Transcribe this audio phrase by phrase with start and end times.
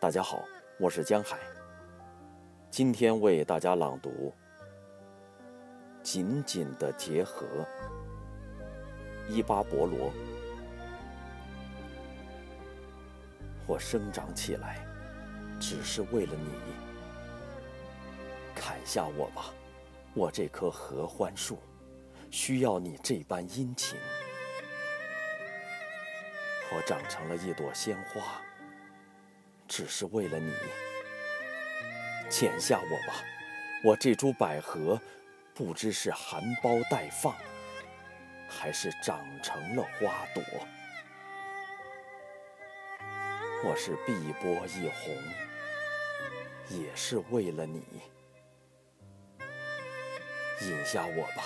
[0.00, 0.42] 大家好，
[0.78, 1.38] 我是江海。
[2.70, 4.32] 今天为大家朗读
[6.02, 7.46] 《紧紧的结合》。
[9.28, 10.10] 伊巴博罗，
[13.66, 14.82] 我生长起来，
[15.60, 16.50] 只是为了你。
[18.54, 19.52] 砍下我吧，
[20.14, 21.58] 我这棵合欢树，
[22.30, 23.98] 需要你这般殷勤。
[26.72, 28.40] 我长成了一朵鲜花。
[29.70, 30.52] 只是为了你，
[32.28, 33.22] 剪下我吧！
[33.84, 35.00] 我这株百合，
[35.54, 37.36] 不知是含苞待放，
[38.48, 40.42] 还是长成了花朵。
[43.62, 45.16] 我是碧波一红，
[46.68, 47.84] 也是为了你。
[50.62, 51.44] 饮下我吧，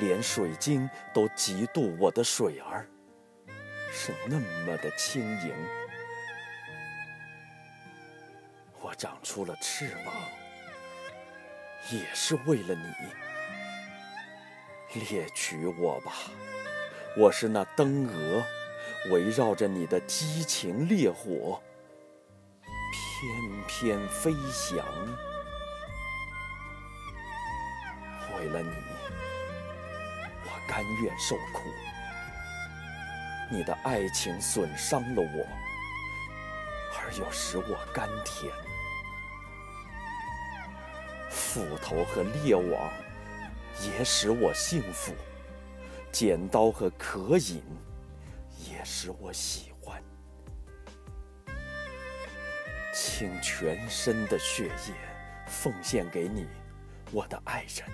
[0.00, 2.84] 连水晶都嫉妒我的水儿，
[3.92, 5.54] 是那么的轻盈。
[8.88, 10.14] 我长出了翅膀，
[11.90, 12.94] 也是为了你。
[14.98, 16.12] 猎取我吧，
[17.14, 18.42] 我是那灯蛾，
[19.10, 21.62] 围绕着你的激情烈火，
[23.02, 24.78] 翩翩飞翔。
[28.38, 28.72] 为了你，
[30.44, 31.70] 我甘愿受苦。
[33.50, 35.46] 你的爱情损伤了我，
[36.98, 38.50] 而又使我甘甜。
[41.50, 42.92] 斧头和猎网
[43.82, 45.14] 也使我幸福，
[46.12, 47.62] 剪刀和渴饮
[48.70, 49.98] 也使我喜欢。
[52.92, 54.94] 倾全身的血液
[55.46, 56.46] 奉献给你，
[57.12, 57.88] 我的爱人。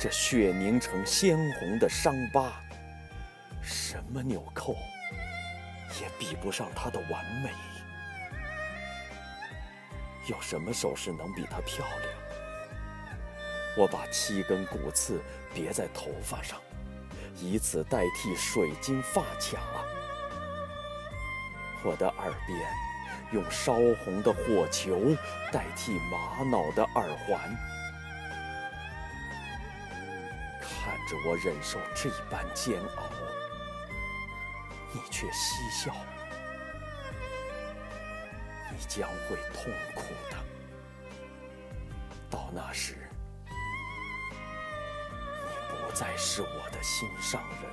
[0.00, 2.62] 这血凝成鲜红的伤疤，
[3.62, 4.74] 什么纽扣
[6.00, 7.50] 也比不上它的完美。
[10.28, 12.21] 有什么首饰能比它漂亮？
[13.76, 15.20] 我把七根骨刺
[15.54, 16.60] 别在头发上，
[17.36, 19.58] 以此代替水晶发卡。
[21.82, 22.58] 我的耳边
[23.32, 23.72] 用烧
[24.04, 25.16] 红的火球
[25.50, 27.40] 代替玛瑙的耳环。
[30.60, 33.02] 看着我忍受这般煎熬，
[34.92, 35.94] 你却嬉笑。
[38.70, 40.36] 你将会痛苦的。
[42.30, 42.96] 到那时。
[46.02, 47.71] 再是我的心上人。